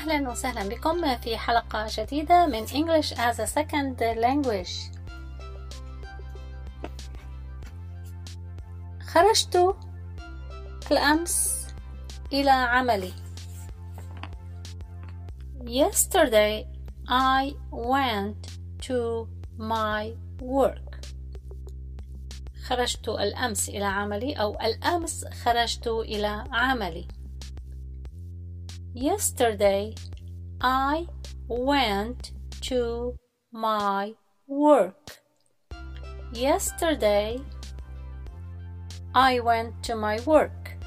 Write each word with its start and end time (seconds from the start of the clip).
أهلا 0.00 0.30
وسهلا 0.30 0.68
بكم 0.68 1.16
في 1.16 1.36
حلقة 1.36 1.86
جديدة 1.88 2.46
من 2.46 2.66
English 2.66 3.12
as 3.12 3.38
a 3.38 3.46
Second 3.46 4.00
Language. 4.00 4.96
خرجت 9.06 9.76
الأمس 10.90 11.66
إلى 12.32 12.50
عملي. 12.50 13.12
Yesterday 15.64 16.66
I 17.06 17.52
went 17.70 18.48
to 18.86 19.28
my 19.58 20.14
work. 20.40 21.00
خرجت 22.66 23.08
الأمس 23.08 23.68
إلى 23.68 23.84
عملي 23.84 24.32
أو 24.32 24.60
الأمس 24.60 25.24
خرجت 25.44 25.86
إلى 25.86 26.44
عملي. 26.52 27.19
Yesterday 28.93 29.95
I 30.61 31.07
went 31.47 32.31
to 32.61 33.15
my 33.51 34.13
work. 34.47 35.19
Yesterday 36.33 37.41
I 39.13 39.39
went 39.39 39.73
to 39.83 39.95
my 39.95 40.19
work. 40.25 40.77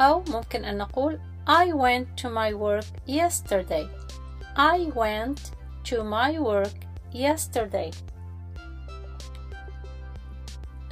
أو 0.00 0.24
ممكن 0.28 0.64
أن 0.64 0.78
نقول 0.78 1.20
I 1.46 1.72
went 1.72 2.16
to 2.16 2.28
my 2.28 2.52
work 2.52 2.84
yesterday. 3.06 3.88
I 4.56 4.90
went 4.94 5.52
to 5.84 6.04
my 6.04 6.38
work 6.38 6.84
yesterday. 7.12 7.90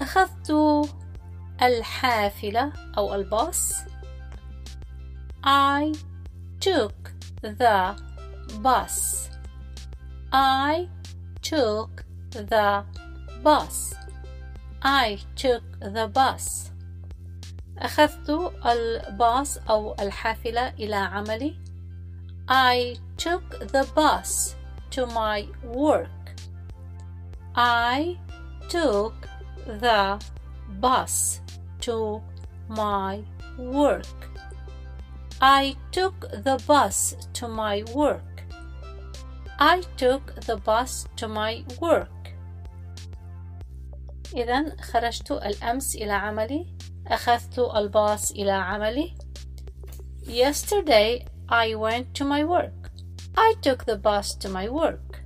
أخذت 0.00 0.50
الحافلة 1.62 2.72
أو 2.98 3.14
الباص 3.14 3.72
I 5.42 5.94
took 6.60 7.12
the 7.42 7.96
bus. 8.60 9.30
I 10.32 10.88
took 11.42 12.04
the 12.30 12.84
bus. 13.42 13.94
I 14.82 15.18
took 15.36 15.62
the 15.80 16.08
bus. 16.08 16.70
أخذت 17.78 18.52
الباص 18.66 19.58
أو 19.58 19.94
الحافلة 20.00 20.74
إلى 20.78 20.96
عملي. 20.96 21.56
I 22.48 22.96
took 23.16 23.58
the 23.72 23.86
bus 23.94 24.54
to 24.90 25.06
my 25.06 25.46
work. 25.62 26.08
I 27.54 28.18
took 28.68 29.28
the 29.66 30.20
bus 30.80 31.40
to 31.80 32.22
my 32.68 33.22
work. 33.58 34.29
I 35.43 35.75
took 35.91 36.29
the 36.43 36.61
bus 36.67 37.15
to 37.33 37.47
my 37.47 37.83
work. 37.95 38.43
I 39.57 39.81
took 39.97 40.35
the 40.45 40.57
bus 40.57 41.07
to 41.15 41.27
my 41.27 41.65
work. 41.79 42.35
إذا 44.33 44.81
خرجت 44.81 45.31
الأمس 45.31 45.95
إلى 45.95 46.11
عملي. 46.11 46.77
أخذت 47.07 47.59
الباص 47.59 48.31
إلى 48.31 48.51
عملي. 48.51 49.17
Yesterday 50.27 51.25
I 51.49 51.73
went 51.73 52.13
to 52.13 52.23
my 52.23 52.43
work. 52.43 52.91
I 53.35 53.55
took 53.61 53.85
the 53.85 53.97
bus 53.97 54.35
to 54.35 54.47
my 54.47 54.69
work. 54.69 55.23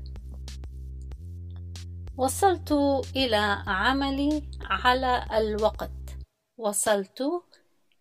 وصلت 2.17 2.71
إلى 3.16 3.63
عملي 3.67 4.43
على 4.61 5.25
الوقت. 5.31 5.91
وصلت 6.58 7.21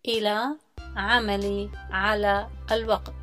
إلى 0.07 0.57
عملي 0.96 1.70
على 1.90 2.46
الوقت. 2.70 3.14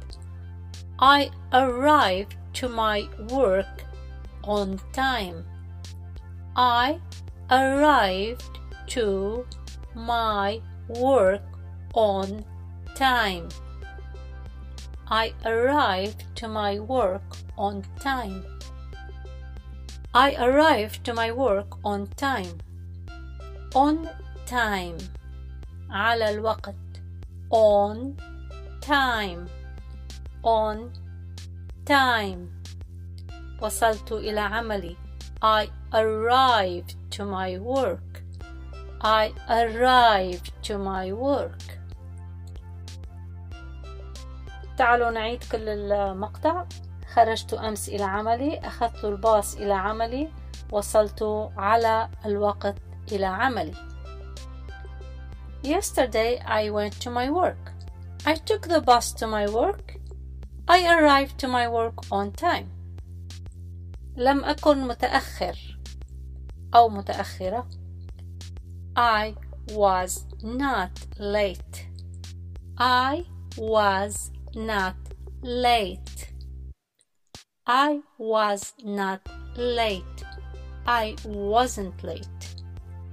I 0.99 1.29
arrived 1.53 2.35
to 2.53 2.67
my 2.69 3.07
work 3.29 3.85
on 4.43 4.79
time. 4.93 5.45
I 6.55 6.99
arrived 7.51 8.59
to 8.87 9.45
my 9.95 10.61
work 10.89 11.43
on 11.93 12.43
time. 12.95 13.49
I 15.09 15.33
arrived 15.45 16.23
to 16.35 16.47
my 16.47 16.79
work 16.79 17.29
on 17.57 17.83
time. 17.99 18.43
I 20.13 20.35
arrived 20.35 21.03
to 21.05 21.13
my 21.13 21.31
work 21.31 21.77
on 21.83 22.07
time. 22.15 22.57
On 23.75 24.09
time. 24.45 24.97
على 25.89 26.29
الوقت. 26.29 26.90
On 27.52 28.16
time. 28.80 29.48
On 30.42 30.90
time. 31.84 32.48
وصلت 33.60 34.12
إلى 34.12 34.40
عملي. 34.40 34.96
I 35.42 35.68
arrived 35.92 36.96
to 37.10 37.24
my 37.24 37.58
work. 37.58 38.22
I 39.04 39.32
arrived 39.48 40.50
to 40.62 40.78
my 40.78 41.12
work. 41.12 41.78
تعالوا 44.78 45.10
نعيد 45.10 45.44
كل 45.52 45.68
المقطع. 45.68 46.66
خرجت 47.14 47.54
أمس 47.54 47.88
إلى 47.88 48.04
عملي. 48.04 48.58
أخذت 48.58 49.04
الباص 49.04 49.56
إلى 49.56 49.72
عملي. 49.74 50.28
وصلت 50.70 51.50
على 51.56 52.08
الوقت 52.26 52.76
إلى 53.12 53.26
عملي. 53.26 53.91
Yesterday 55.63 56.39
I 56.45 56.69
went 56.69 56.93
to 57.01 57.09
my 57.09 57.29
work. 57.29 57.73
I 58.25 58.35
took 58.35 58.67
the 58.67 58.81
bus 58.81 59.11
to 59.13 59.27
my 59.27 59.49
work. 59.49 59.95
I 60.67 60.79
arrived 60.95 61.37
to 61.39 61.47
my 61.47 61.67
work 61.67 62.11
on 62.11 62.31
time. 62.31 62.69
لم 64.17 64.43
أكن 64.45 64.87
متأخر 64.87 65.77
أو 66.73 66.89
متأخرة. 66.89 67.65
I 68.95 69.35
was 69.71 70.25
not 70.41 70.91
late. 71.19 71.87
I 72.77 73.25
was 73.57 74.31
not 74.55 74.95
late. 75.41 76.31
I 77.65 78.01
was 78.17 78.73
not 78.83 79.21
late. 79.55 80.23
I 80.85 81.15
wasn't 81.25 82.03
late. 82.03 82.55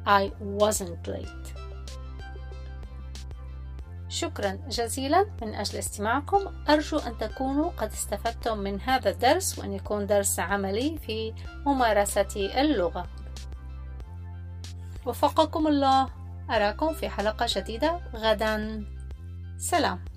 I 0.07 0.33
wasn't 0.39 1.07
late. 1.07 1.55
شكرا 4.20 4.60
جزيلا. 4.70 5.26
من 5.42 5.56
أجل 5.56 5.80
استماعكم 5.80 6.40
أرجو 6.70 6.98
أن 6.98 7.18
تكونوا 7.18 7.72
قد 7.78 7.92
استفدتم 7.92 8.58
من 8.58 8.82
هذا 8.82 9.10
الدرس 9.10 9.60
وأن 9.60 9.74
يكون 9.74 10.08
درس 10.08 10.40
عملي 10.40 10.98
في 10.98 11.34
ممارسة 11.66 12.36
اللغة. 12.36 13.08
وفقكم 15.06 15.68
الله 15.68 16.10
أراكم 16.50 16.94
في 16.94 17.10
حلقة 17.10 17.46
جديدة. 17.50 18.00
غدا. 18.16 18.84
سلام. 19.58 20.09